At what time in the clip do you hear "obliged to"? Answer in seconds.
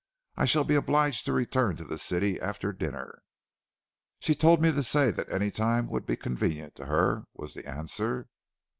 0.73-1.31